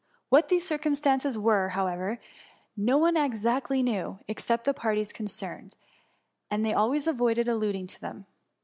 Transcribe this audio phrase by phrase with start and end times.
[0.29, 2.19] What these circumstances were, however,
[2.75, 5.75] no one ex» actly knew, except the parties concerned,
[6.49, 8.25] and they always avoided alluding to them.